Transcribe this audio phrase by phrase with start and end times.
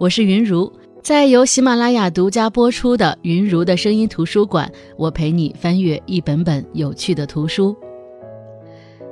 [0.00, 7.76] 我是云如，在由喜马拉雅独家播出的《云如的声音图书馆》，我陪你翻阅一本本有趣的图书。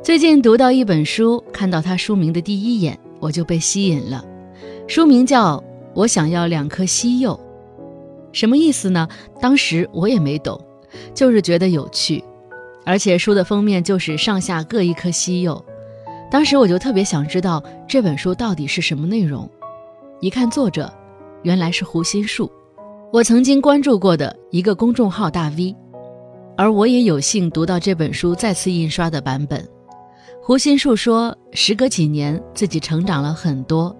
[0.02, 4.24] 最近读到一本书，看到它书名的第一眼，我就被吸引了。
[4.86, 5.58] 书名叫
[5.92, 7.38] 《我想要两颗西柚》，
[8.32, 9.06] 什么意思呢？
[9.42, 10.58] 当时我也没懂，
[11.12, 12.24] 就是觉得有趣，
[12.86, 15.62] 而且书的封面就是上下各一颗西柚。
[16.30, 19.46] 当时我就特别想知道这本书到底是什么内容。
[20.20, 20.92] 一看作者，
[21.44, 22.50] 原来是胡心树，
[23.12, 25.76] 我曾经关注过的一个公众号大 V，
[26.56, 29.64] 而我也有幸读到这本书再次印刷的版本。
[30.42, 33.96] 胡心树说，时隔几年，自己成长了很多，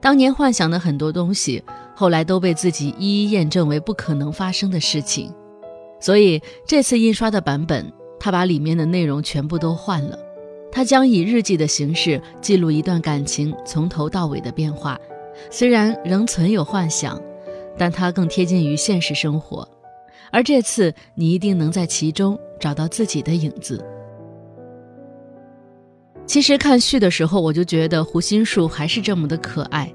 [0.00, 1.60] 当年幻想的很多东西，
[1.96, 5.34] 后来都被自己一一验证为不可能发生的事情。
[5.98, 10.16] 所以这次印刷的版本，他把里面的内容全部都换了，
[10.70, 14.96] 他将以日记的形式记录一段感情从头到尾的变化。
[15.50, 17.20] 虽然仍存有幻想，
[17.76, 19.68] 但它更贴近于现实生活。
[20.32, 23.84] 而这次，你一定能在其中找到自己的影子。
[26.26, 29.92] 其实看序的时候，我就觉得胡心树还是这么的可爱。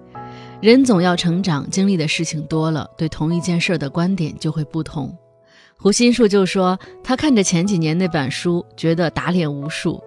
[0.62, 5.14] 人总要成长，经历的事情多了，对同一件事的观点就会不同。
[5.78, 10.02] 胡心树就说，他看着前几年那本书，觉得打脸无数。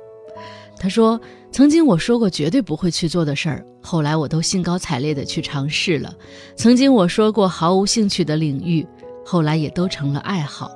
[0.77, 1.21] 他说
[1.53, 6.11] ：“曾经我说过绝对不会去做的事儿，后来我都兴高采烈地去尝试了；
[6.57, 8.87] 曾经我说过毫无兴趣的领域，
[9.25, 10.71] 后来也都成了爱好。”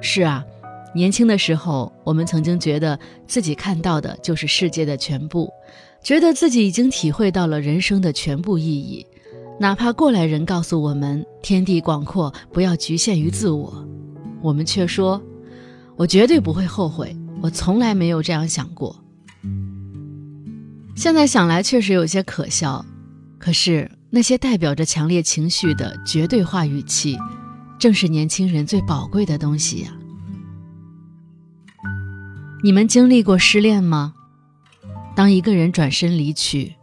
[0.00, 0.44] 是啊，
[0.94, 5.48] 年轻的时候，我们曾经觉得自己看到的就是世界的全部，
[6.02, 9.06] 觉得自己已经体会到了人生的全部意义，
[9.60, 13.86] 哪怕过来人告诉我们天地广阔，不要局限于自我，
[14.40, 15.22] 我们却说
[15.96, 19.02] ：“我绝对不会后悔。”我从来没有这样想过，
[20.94, 22.84] 现在想来确实有些可笑。
[23.38, 27.16] 可是那些代表着强烈情绪的绝对化语气，
[27.78, 29.90] 正是年轻人最宝贵的东西呀。
[32.62, 34.12] 你们经历过失恋吗？
[35.16, 36.74] 当一个人转身离去，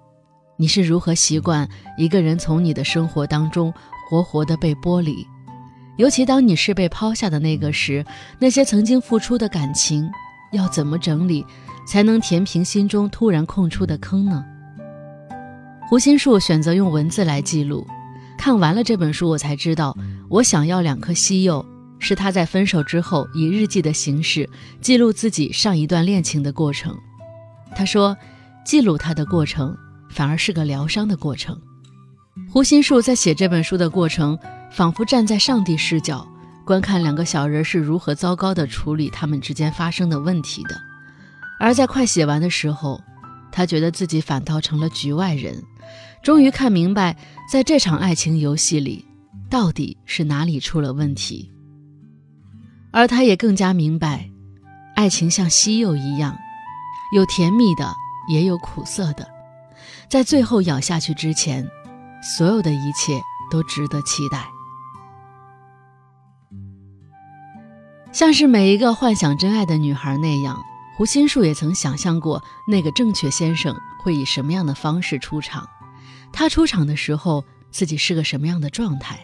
[0.58, 1.70] 你是如何习惯
[2.00, 3.72] 一个人从你的生活当中
[4.10, 5.28] 活活的被剥离？
[5.98, 8.04] 尤其当你是被抛下的那个时，
[8.40, 10.10] 那些曾经付出的感情。
[10.52, 11.46] 要怎么整理，
[11.88, 14.44] 才能填平心中突然空出的坑呢？
[15.90, 17.86] 胡心树选择用文字来记录。
[18.38, 19.98] 看完了这本书，我才知道，
[20.30, 21.66] 我想要两颗西柚，
[22.00, 24.50] 是他在分手之后以日记的形式
[24.80, 26.96] 记录自己上一段恋情的过程。
[27.76, 28.16] 他说，
[28.66, 29.76] 记录他的过程，
[30.10, 31.60] 反而是个疗伤的过程。
[32.52, 34.38] 胡心树在写这本书的过程，
[34.72, 36.28] 仿佛站在上帝视角。
[36.68, 40.76] 观看两个小人是如何糟糕地处理他们之间发生的问题的，
[41.62, 43.02] 而在快写完的时候，
[43.54, 45.64] 他觉得自己反倒成了局外人，
[46.22, 47.16] 终于看明白，
[47.50, 49.06] 在这场爱情游戏里，
[49.50, 51.50] 到底是哪里出了问题。
[52.92, 54.30] 而他也更加明白，
[54.94, 56.38] 爱情像西柚一样，
[57.16, 57.94] 有甜蜜的，
[58.28, 59.26] 也有苦涩的，
[60.10, 61.66] 在最后咬下去之前，
[62.38, 63.18] 所有的一切
[63.50, 64.46] 都值得期待。
[68.18, 70.60] 像是每一个幻想真爱的女孩那样，
[70.96, 75.70] 胡心树也曾想象过那个正确先生会以什么样的方式出场。
[76.34, 79.20] 他出场的时候，自己是个什么样的状态？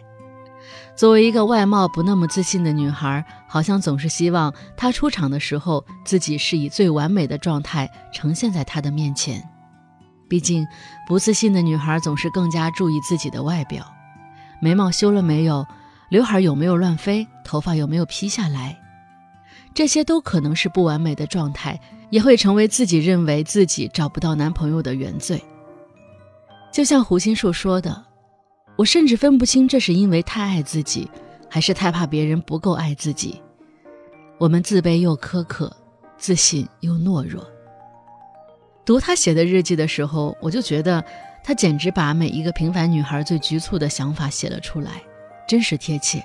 [0.95, 9.43] 作为一个外貌不那么自信的女孩，好像总是希望他出场的时候，自己是以最完美的状态呈现在他的面前。
[10.29, 10.63] 毕竟，
[11.07, 13.91] 不自信的女孩总是更加注意自己的外表：
[14.61, 15.65] 眉毛修了没有？
[16.09, 17.27] 刘海有没有乱飞？
[17.43, 18.77] 头发有没有披下来？
[19.73, 21.79] 这些都可能是不完美的状态，
[22.11, 25.43] 也会成为自己认为自己找不到男朋友的原罪。
[26.71, 28.03] 就像胡心树说的
[28.77, 31.09] ：“我甚至分不清这是因为太爱自己，
[31.49, 33.41] 还是太怕别人不够爱自己。
[34.37, 35.75] 我们自卑又苛刻，
[36.17, 37.43] 自信又懦弱。”
[38.85, 41.03] 读他写的日记的时候，我就觉得
[41.43, 45.01] 他简直把每一个平凡女孩最局促的想法写了出来，
[45.47, 46.23] 真实贴切。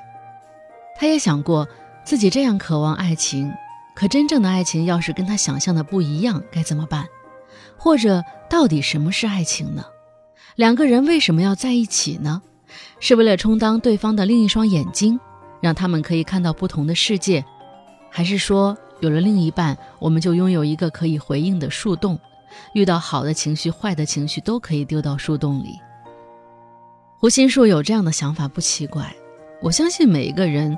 [0.97, 1.67] 他也想过。
[2.09, 3.53] 自己这样渴望爱情，
[3.95, 7.07] 可真正的爱情要是跟他想象的不一样，该怎么办？
[7.77, 9.85] 或者，到底什么是爱情呢？
[10.57, 12.41] 两个人为什么要在一起呢？
[12.99, 15.21] 是为了充当对方的另一双眼睛，
[15.61, 17.45] 让他们可以看到不同的世界，
[18.09, 22.19] 还是说，有了另一半，我们就拥有一个可以回应的树洞，
[22.73, 25.79] 遇到好的情绪、坏的情绪都可以丢到树洞里？
[27.19, 29.15] 胡心树有这样的想法不奇怪，
[29.61, 30.75] 我相信每一个人。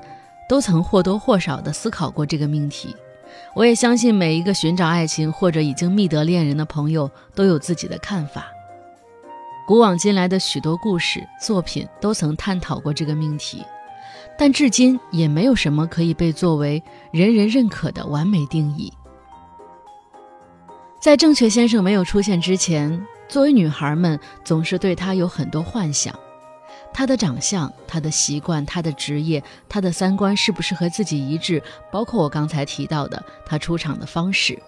[0.51, 2.93] 都曾或多或少地思考过这个命题，
[3.55, 8.49] 我也相信每一个寻找爱情或者已经觅得恋人的朋友都有自己的看法。
[9.65, 13.65] 古往今来的许多故事作品都曾探讨过这个命题，
[14.37, 16.83] 但至今也没有什么可以被作为
[17.13, 18.93] 人人认可的完美定义。
[21.01, 26.13] 在正确先生没有出现之前，作为女孩们总是对他有很多幻想：
[26.93, 31.63] 他的长相、他的习惯、他的职业、他的三观是不是和自己一致？
[31.91, 34.59] 包括我刚才提到的他出场的方式。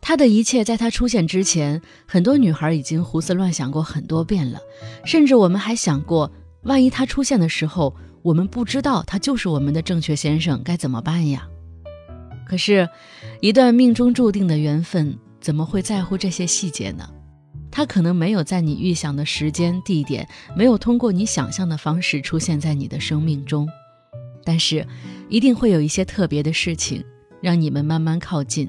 [0.00, 4.58] 他的一切在他出现之前，很多女孩已经胡思乱想过很多遍了，
[5.04, 6.32] 甚至我们还想过，
[6.62, 11.46] 万一他出现的时候，我们不知道他就是我们的正确先生，该怎么办呀？
[12.48, 12.88] 可是，
[13.40, 17.08] 一段命中注定的缘分，怎么会在乎这些细节呢？
[17.70, 23.68] 他可能没有在你预想的时间、地点，没有通过你想象的方式出现在你的生命中，
[24.44, 24.86] 但是，
[25.28, 27.04] 一定会有一些特别的事情，
[27.40, 28.68] 让你们慢慢靠近。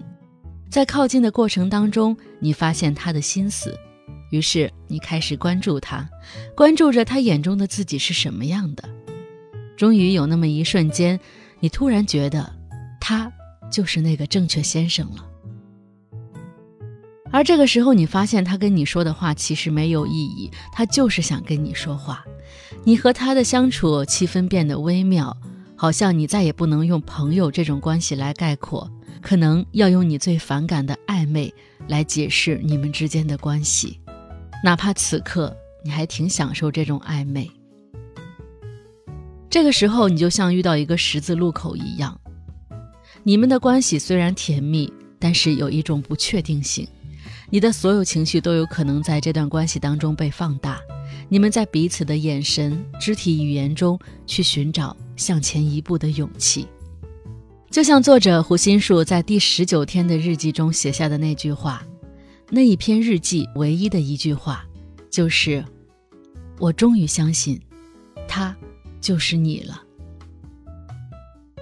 [0.69, 3.77] 在靠近的过程当中，你发现他的心思，
[4.30, 6.07] 于是你开始关注他，
[6.56, 8.88] 关注着他眼中的自己是什么样的。
[9.75, 11.19] 终于有那么一瞬间，
[11.59, 12.53] 你突然觉得
[13.00, 13.31] 他
[13.71, 15.25] 就是那个正确先生了。
[17.31, 22.24] 而这个时候，你发现他跟你说的话其实没有意义，他就是想跟你说话。
[22.83, 25.36] 你和他的相处气氛变得微妙，
[25.75, 28.89] 好像你再也不能用朋友这种关系来概括。
[29.22, 31.54] 可能要用你最反感的暧昧
[31.88, 34.00] 来解释你们之间的关系，
[34.63, 35.56] 哪怕此刻
[35.86, 37.50] 你还挺享受这种暧昧。
[39.48, 42.19] 这个时候，你就像遇到一个十字路口一样，
[43.22, 46.88] 你们的关系虽然甜蜜，但是有一种不确定性，
[47.51, 50.80] 你的所有情绪都有可能在这段关系当中被放大。
[51.27, 56.65] 你们在彼此的眼神、肢体语言中去寻找向前一步的勇气。
[57.69, 61.83] 就像作者胡心树在第十九天的日记中写下的那句话，
[62.50, 64.65] 那一篇日记唯一的一句话，
[65.09, 65.63] 就是
[66.57, 67.59] “我终于相信，
[68.27, 68.56] 他
[69.01, 69.81] 就是你了。”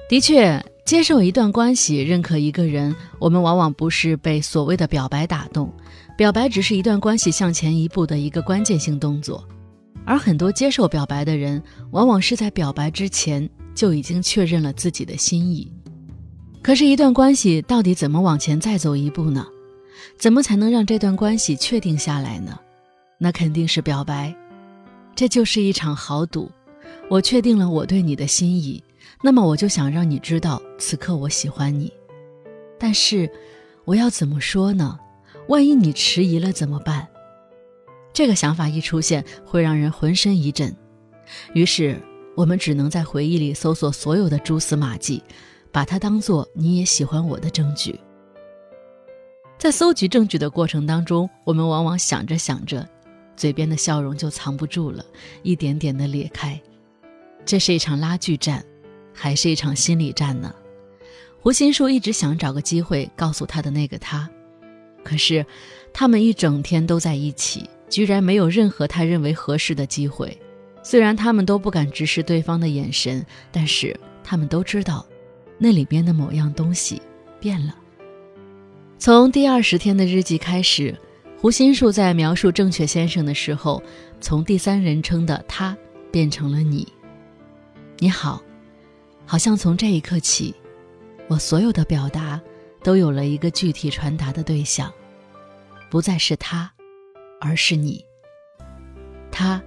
[0.07, 5.71] 的确，接受一段关系，认可一个人，我们往往不是被所谓的表白打动，
[6.17, 9.47] 表白只是一段关系向前一步的一个关键性动作，
[10.03, 15.71] 而很多接受表白的人，往往是在表白之前就已经确认了自己的心意。
[16.63, 19.45] 可是，一段关系到底怎么往前再走一步呢？
[20.17, 22.59] 怎么才能让这段关系确定下来呢？
[23.19, 24.35] 那肯定是表白，
[25.13, 26.49] 这就是一场豪赌。
[27.07, 28.83] 我确定了我对你的心意，
[29.21, 31.91] 那么我就想让你知道，此刻我喜欢你。
[32.77, 33.29] 但是，
[33.85, 34.99] 我要怎么说呢？
[35.47, 37.07] 万一你迟疑了怎么办？
[38.13, 40.75] 这个想法一出现，会让人浑身一震。
[41.53, 42.01] 于是，
[42.35, 45.23] 我们只能在回忆里搜索所有的蛛丝马迹。
[45.71, 47.99] 把它当做你也喜欢我的证据。
[49.59, 52.89] 在搜集证据的过程当中，我们往往想着想着，
[53.35, 55.05] 嘴边的笑容就藏不住了，
[55.43, 56.59] 一点点的裂开。
[57.45, 58.65] 这是一场拉锯战，
[59.21, 60.55] 还是一场心理战呢？
[61.41, 64.29] 胡心树一直想找个机会告诉他的那个他，
[65.03, 65.45] 可是
[65.91, 70.39] 他们一整天都在一起，居然没有任何他认为合适的机会。
[70.81, 73.93] 虽然他们都不敢直视对方的眼神，但是
[74.23, 75.05] 他们都知道。
[75.57, 77.01] 那里边的某样东西
[77.41, 77.75] 变了。
[78.97, 80.97] 从第二十天的日记开始，
[81.41, 83.83] 胡心树在描述正确先生的时候，
[84.21, 85.77] 从第三人称的他
[86.09, 86.87] 变成了你。
[87.97, 88.41] 你好，
[89.29, 90.55] 好像从这一刻起，
[91.27, 92.41] 我所有的表达
[92.83, 94.91] 都有了一个具体传达的对象，
[95.87, 96.73] 不再是他，
[97.39, 98.03] 而是你。
[99.29, 99.61] 他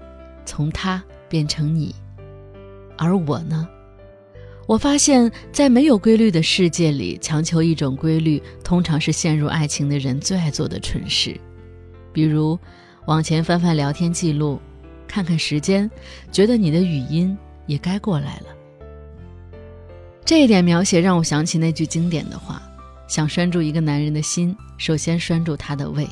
[0.44, 1.94] 从他变成你，
[2.98, 3.68] 而我呢？
[4.66, 11.40] 我发现，在没有规律的世界里，强求一种规律，通常是陷入爱情的人最爱做的蠢事。
[12.12, 12.58] 比如，
[13.06, 14.60] 往前翻翻聊天记录，
[15.06, 15.88] 看看时间，
[16.32, 18.46] 觉得你的语音也该过来了。
[20.24, 22.62] 这一点描写让我想起那句经典的话：
[23.08, 26.08] 想拴住一个男人的心，首先拴住他的胃。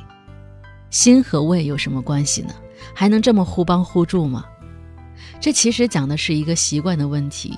[0.90, 2.52] 心和胃有什么关系呢？
[2.94, 4.44] 还能这么互帮互助吗？
[5.40, 7.56] 这其实讲的是一个习惯的问题。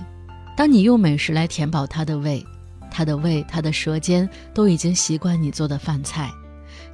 [0.55, 2.45] 当你用美食来填饱他的胃，
[2.91, 6.31] 他的胃、他的舌尖都已经习惯你做的饭菜，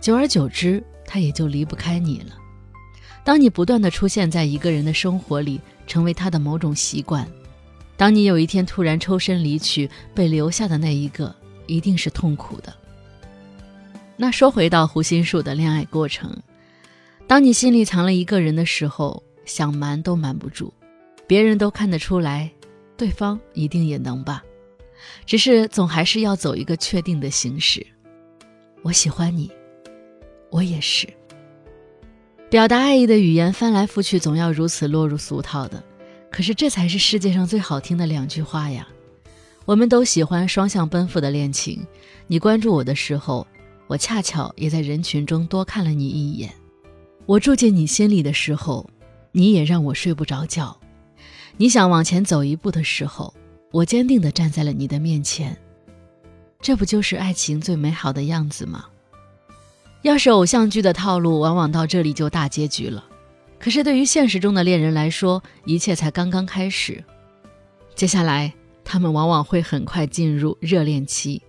[0.00, 2.37] 久而久之，他也就离不开你了。
[3.25, 7.27] 当你不断的出现在一个人的生活里，成为他的某种习惯，
[7.99, 11.35] 当你有一天突然抽身离去，被留下的那一个，
[11.67, 12.73] 一定是痛苦的。
[14.17, 16.35] 那说回到胡心树的恋爱过程，
[17.26, 20.73] 当你心里藏了一个人的时候，想瞒都瞒不住，
[21.26, 22.49] 别人都看得出来。
[22.97, 24.45] 对方一定也能吧，
[25.26, 27.85] 只是总还是要走一个确定的形式。
[28.83, 29.50] 我喜欢你，
[30.50, 31.09] 我也是。
[32.49, 35.83] 表达爱意的语言翻来覆去，总要如此落入俗套的。
[36.31, 38.87] 可是这才是世界上最好听的两句话呀！
[39.65, 41.87] 我们都喜欢双向奔赴的恋情。
[42.27, 43.47] 你关注我的时候，
[43.87, 46.51] 我恰巧也在人群中多看了你一眼。
[47.27, 48.89] 我住进你心里的时候，
[49.33, 50.75] 你也让我睡不着觉。
[51.57, 53.35] 你想往前走一步的时候，
[53.71, 55.57] 我坚定地站在了你的面前。
[56.61, 58.87] 这不就是爱情最美好的样子吗？
[60.03, 63.05] 要是偶像剧的套路，往往到这里就大结局了。
[63.59, 67.03] 可是对于现实中的恋人来说，一切才刚刚开始。
[67.95, 71.43] 接下来，他们往往会很快进入热恋期。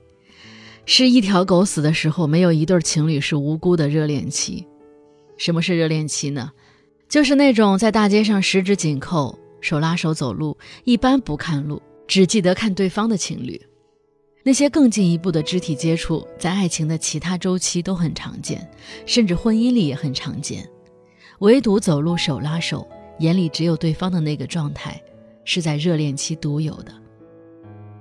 [0.86, 4.66] 是一条狗死的时候，没有一对情侣是无辜的热恋期。
[5.38, 6.52] 什么是热恋期呢？
[7.08, 13.62] 就是那种在大街上十指紧扣、手拉手走路，一般不看路，只记得看对方的情侣。
[14.42, 18.68] 那些更进一步的肢体接触，在爱情的其他周期都很常见，
[19.06, 20.68] 甚至婚姻里也很常见。
[21.40, 22.88] 唯独走路手拉手，
[23.20, 25.02] 眼里只有对方的那个状态，
[25.46, 26.92] 是在热恋期独有的。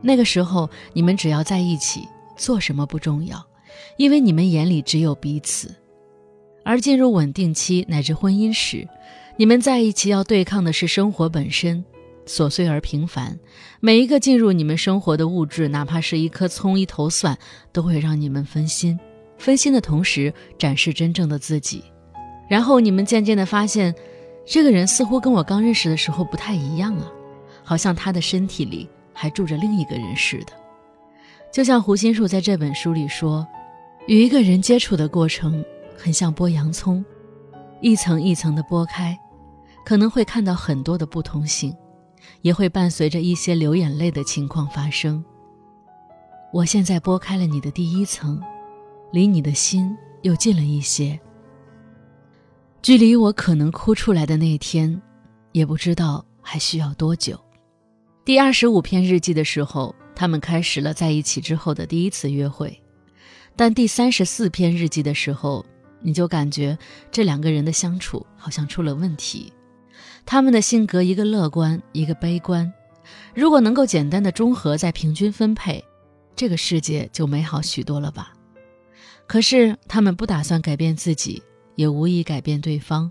[0.00, 3.44] 那个时候，你们只要在一起，做什么不重要，
[3.96, 5.74] 因为你们眼里只有彼此。
[6.64, 8.86] 而进入稳定期乃至婚姻时，
[9.36, 11.84] 你们在一起要对抗的是生活本身，
[12.26, 13.38] 琐碎而平凡。
[13.80, 17.38] 每一个进入你们生活的物质，哪怕是一颗葱、一头蒜，
[17.72, 18.98] 都会让你们分心。
[19.38, 21.84] 分心的同时，展示真正的自己。
[22.48, 23.94] 然后你们渐渐地发现，
[24.46, 27.12] 这个人似乎跟我刚认识的时候不太一样啊，
[27.62, 30.52] 好像他的身体里还住着另一个人似的。
[31.52, 33.46] 就像胡心树在这本书里说，
[34.06, 35.62] 与一个人接触的过程
[35.96, 37.04] 很像剥洋葱，
[37.80, 39.18] 一层一层的剥开，
[39.84, 41.74] 可能会看到很多的不同性，
[42.40, 45.22] 也会伴随着一些流眼泪的情况发生。
[46.52, 48.40] 我现在剥开了你的第一层，
[49.10, 51.18] 离你的心又近了一些。
[52.80, 55.00] 距离我可能哭出来的那一天，
[55.52, 57.38] 也不知道还需要多久。
[58.24, 62.80] 第二十五篇日记的时候，他们开始了在一起之后的第一次约会，
[63.56, 65.66] 但第三十四篇日记的时候，
[66.00, 66.78] 你就感觉
[67.10, 69.52] 这两个人的相处好像出了问题。
[70.24, 72.72] 他们的性格，一个乐观，一个悲观。
[73.34, 75.84] 如果能够简单的中和再平均分配，
[76.36, 78.34] 这个世界就美好许多了吧？
[79.26, 81.42] 可是他们不打算改变自己。
[81.78, 83.08] 也无意改变对方，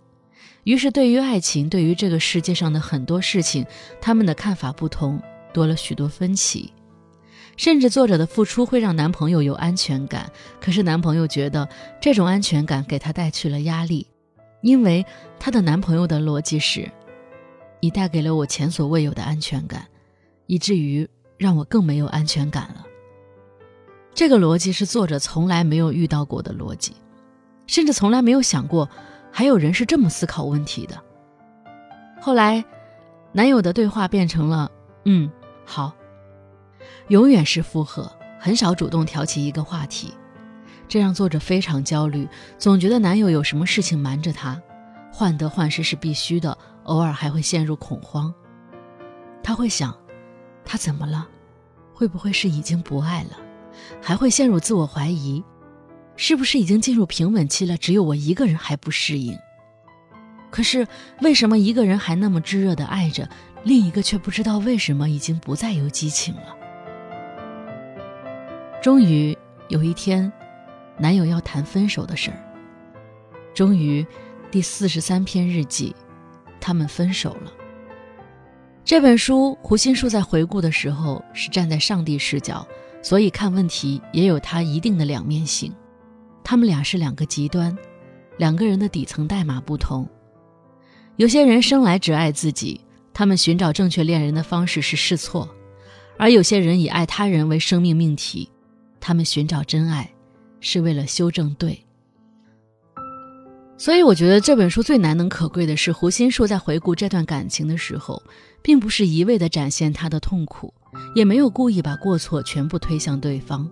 [0.66, 3.66] 于是对于爱情，对于这个世界上的很多事情，
[4.02, 5.22] 他们的看法不同，
[5.54, 6.74] 多了许多分歧。
[7.56, 11.70] 甚至作者的付出会让男朋友有安全感，可是男朋友觉得
[12.02, 14.06] 这种安全感给他带去了压力，
[14.62, 15.06] 因为
[15.40, 16.92] 她的男朋友的逻辑是：
[17.80, 19.88] 你带给了我前所未有的安全感，
[20.46, 21.08] 以至于
[21.38, 22.86] 让我更没有安全感了。
[24.14, 26.92] 这个逻辑是作者从来没有遇到过的逻辑。
[27.68, 28.90] 甚至从来没有想过，
[29.32, 31.00] 还有人是这么思考问题的。
[32.20, 32.66] 后来，
[33.32, 34.72] 男友的对话变成了
[35.06, 35.30] “嗯，
[35.66, 35.94] 好”，
[37.10, 40.14] 永远是附和，很少主动挑起一个话题，
[40.88, 44.60] 这让作者非常焦虑，总觉得男友有什么事情瞒着她，
[45.12, 48.34] 患得患失是必须的，偶尔还会陷入恐慌。
[49.44, 49.96] 他会想，
[50.66, 51.28] 他怎么了？
[51.94, 53.38] 会不会是已经不爱了？
[54.02, 55.44] 还会陷入自我怀疑。
[56.18, 57.78] 是不是已经进入平稳期了？
[57.78, 59.38] 只有我一个人还不适应。
[60.50, 60.88] 可是
[61.22, 63.30] 为什么一个人还那么炙热的爱着，
[63.64, 66.56] 另一个却不知道为什么已经不再有激情了？
[68.82, 69.38] 终于
[69.70, 70.32] 有一天，
[70.98, 72.38] 男友要谈分手的事儿。
[73.54, 74.06] 终于，
[74.50, 75.96] 第四十三篇日记，
[76.60, 77.52] 他们分手了。
[78.86, 82.66] 这本书胡心树在回顾的时候是站在上帝视角，
[83.04, 85.74] 所以看问题也有他一定的两面性。
[86.50, 87.78] 他们俩是两个极端，
[88.38, 90.08] 两个人的底层代码不同。
[91.18, 92.80] 有些人生来只爱自己，
[93.14, 95.46] 他们寻找正确恋人的方式是试错；
[96.18, 98.50] 而有些人以爱他人为生命命题，
[99.02, 100.10] 他们寻找真爱
[100.62, 101.78] 是为了修正对。
[103.78, 108.24] 所以，我觉得这本书最难能可贵的是，胡心树在回顾这段感情的时候，
[108.62, 110.74] 并不是一味地展现他的痛苦，
[111.14, 113.70] 也没有故意把过错全部推向对方。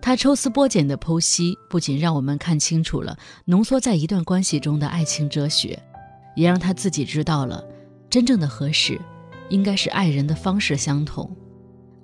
[0.00, 5.78] 他抽丝剥茧的剖析，不仅让我们看清楚了浓缩在一段关系中的爱情哲学，
[6.34, 7.64] 也让他自己知道了，
[8.08, 9.00] 真正的合适，
[9.48, 11.30] 应该是爱人的方式相同，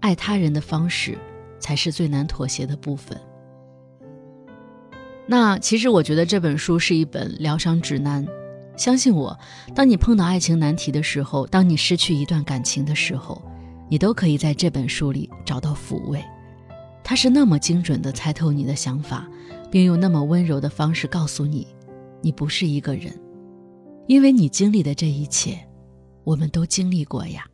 [0.00, 1.16] 爱他人的方式，
[1.60, 3.18] 才是最难妥协的部分。
[5.26, 8.26] 那其实我觉得这本书是一本疗伤指南，
[8.76, 9.38] 相信我，
[9.74, 13.40] 当你碰到爱情难题的时候，当你失去一段感情的时候，
[13.88, 16.22] 你都可以在这本书里找到抚慰。
[17.04, 19.28] 他是那么精准地猜透你的想法，
[19.70, 21.66] 并用那么温柔的方式告诉你，
[22.20, 23.12] 你不是一个人，
[24.06, 25.58] 因为你经历的这一切，
[26.24, 27.46] 我们都经历过呀。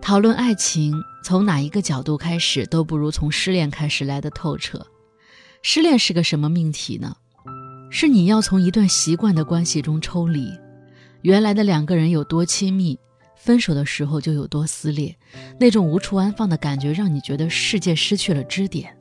[0.00, 4.84] 讨论爱情，从哪一个角度开始，都不如从失恋开始来的透彻。
[5.62, 7.16] 失恋是个什么命题呢？
[7.88, 10.50] 是你要从一段习惯的关系中抽离，
[11.20, 12.98] 原来的两个人有多亲密，
[13.42, 15.16] 分手的时候就有多撕裂，
[15.58, 18.96] 那种无处安放的感觉，让你觉得世界失去了支点。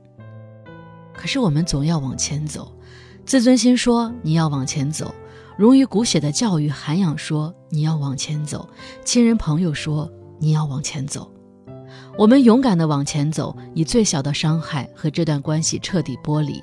[1.13, 2.75] 可是我们总要往前走，
[3.23, 5.13] 自尊心说你要往前走，
[5.59, 8.67] 融于骨血的教育涵养说你要往前走，
[9.05, 11.31] 亲人朋友说你要往前走，
[12.17, 16.59] 我们勇敢的往前走，以最小的伤害和这段关系彻底剥离。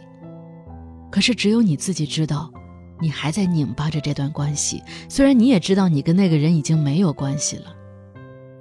[1.13, 2.53] 可是只有你自己知道，
[3.01, 7.75] 你还在拧巴着这段关系，虽然你也知道你跟那个人已经没有关系了，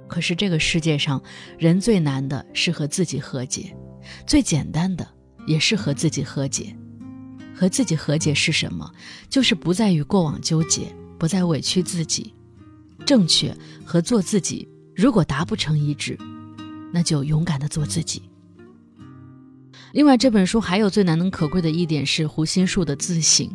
[0.06, 1.22] 可是这个世界上
[1.58, 3.76] 人最难的是和自己和解，
[4.26, 5.06] 最简单的。
[5.46, 6.76] 也是和自己和解，
[7.54, 8.92] 和自己和解是什么？
[9.30, 12.34] 就是不再与过往纠结，不再委屈自己。
[13.06, 16.18] 正确和做自己，如果达不成一致，
[16.92, 18.20] 那就勇敢的做自己。
[19.94, 23.48] 另外，这本书还有最难能可贵的一点是胡心树的自省，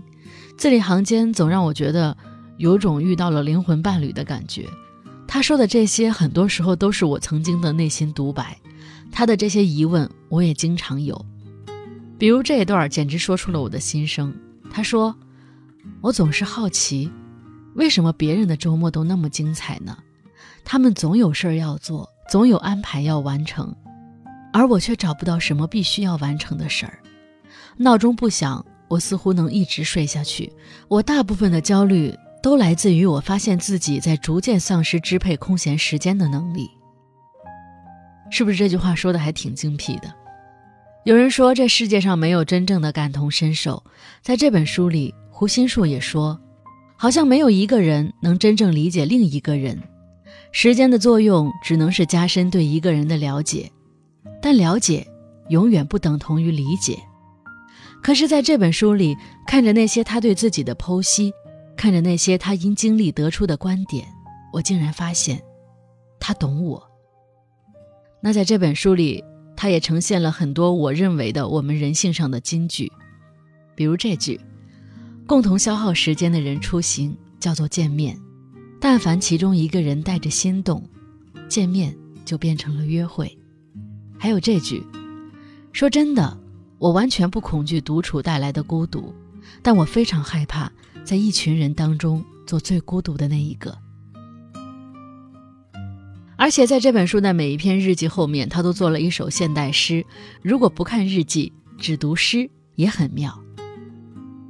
[0.57, 2.15] 字里行间总让我觉得
[2.57, 4.67] 有种遇到了灵魂伴侣的感觉。
[5.27, 8.57] 他说的这些，很多时候都是我曾经的内心独白。
[9.11, 11.25] 他的这些疑问，我也经常有。
[12.17, 14.33] 比如这一段简直说出了我的心声。
[14.71, 15.15] 他说
[16.01, 17.11] ：“我总是好奇，
[17.75, 19.97] 为什么别人的周末都那么精彩呢？
[20.63, 23.75] 他们总有事儿要做，总有安排要完成，
[24.51, 26.99] 而我却找不到什么必须要完成的事儿。
[27.77, 30.53] 闹钟不响，我似乎能一直睡下去。
[30.87, 36.69] 我大部分的焦虑都来自于我发现自己在逐渐丧失支配空闲时间的能力。
[38.29, 40.13] 是不是这句话说的还挺精辟的？”
[41.05, 43.83] 有人说这世界上没有真正的感同身受，
[44.21, 46.39] 在这本书里，胡心树也说，
[46.95, 49.81] 好像没有一个人能真正理解另一个人。
[50.51, 53.71] 时间的作用只能是加深对一个人的了解，
[54.41, 55.05] 但了解
[55.49, 56.97] 永远不等同于理解。
[58.03, 59.15] 可是，在这本书里，
[59.47, 61.31] 看着那些他对自己的剖析，
[61.77, 64.05] 看着那些他因经历得出的观点，
[64.51, 65.41] 我竟然发现，
[66.19, 66.83] 他懂我。
[68.21, 69.23] 那在这本书里。
[69.55, 72.91] 他也呈现了很多我认为的我们人性上的金句，
[73.75, 74.37] 比如这句
[75.27, 78.19] ：“共同消耗时间的人出行叫做见面，
[78.81, 80.83] 但凡其中一个人带着心动，
[81.47, 83.37] 见面就变成了约会。”
[84.19, 84.83] 还有这句
[85.71, 86.35] ：“说真的，
[86.83, 89.15] 我完全不恐惧独处带来的孤独，
[89.61, 90.69] 但我非常害怕
[91.05, 93.77] 在一群人当中做最孤独的那一个。”
[96.35, 100.05] 而且在这本书的每一篇日记后面，他都做了一首现代诗。
[100.41, 103.41] 如果不看日记，只读诗也很妙。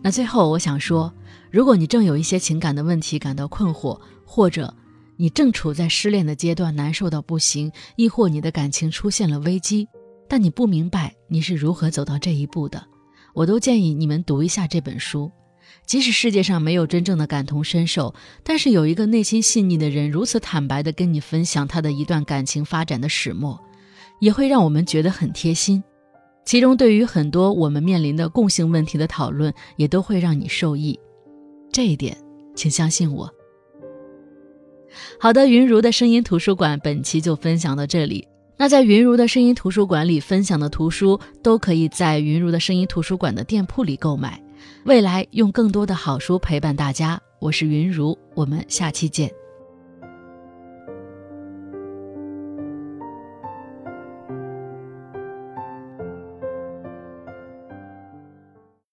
[0.01, 1.13] 那最后我想说，
[1.51, 4.73] 如果你正有一些情感的问题感到困惑，或者
[5.17, 9.87] 你正处在失恋的阶段难受到不行，亦或你的感情出现了危机，
[10.33, 12.83] 但你不明白你是如何走到这一步的，
[13.35, 15.31] 我都建议你们读一下这本书。
[15.85, 23.63] 即使世界上没有真正的感同身受，但是有一个内心细腻的人如此坦白地跟你分享他的一段感情发展的始末，
[24.19, 25.83] 也会让我们觉得很贴心。
[26.43, 30.99] 其中对于很多我们面临的共性问题的讨论，也都会让你受益。
[31.71, 32.17] 这一点，
[32.55, 33.31] 请相信我。
[35.19, 38.27] 好的，云如的声音图书馆本期就分享到这里。
[38.63, 44.41] 那在云如的声音图书馆里分享的图书，都可以在云如的声音图书馆的店铺里购买。
[44.85, 49.42] 未来用更多的好书陪伴大家，我是云如，我们下期见。